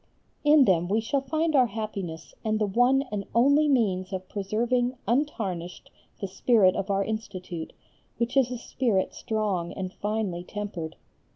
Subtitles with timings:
[0.43, 4.95] In them we shall find our happiness and the one and only means of preserving
[5.07, 7.71] untarnished the spirit of our Institute,
[8.17, 10.95] which is a spirit strong and finely tempered.